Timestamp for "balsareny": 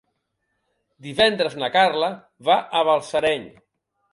2.89-3.47